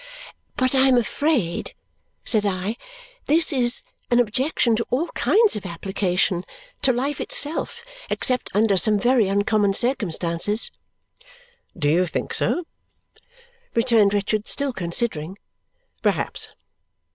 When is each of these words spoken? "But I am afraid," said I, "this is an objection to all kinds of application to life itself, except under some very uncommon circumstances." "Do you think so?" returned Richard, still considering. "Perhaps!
"But 0.57 0.73
I 0.73 0.87
am 0.87 0.97
afraid," 0.97 1.75
said 2.25 2.43
I, 2.43 2.75
"this 3.27 3.53
is 3.53 3.83
an 4.09 4.19
objection 4.19 4.75
to 4.77 4.83
all 4.89 5.09
kinds 5.09 5.55
of 5.55 5.63
application 5.63 6.43
to 6.81 6.91
life 6.91 7.21
itself, 7.21 7.85
except 8.09 8.49
under 8.55 8.77
some 8.77 8.97
very 8.99 9.27
uncommon 9.27 9.73
circumstances." 9.75 10.71
"Do 11.77 11.87
you 11.87 12.07
think 12.07 12.33
so?" 12.33 12.63
returned 13.75 14.15
Richard, 14.15 14.47
still 14.47 14.73
considering. 14.73 15.37
"Perhaps! 16.01 16.49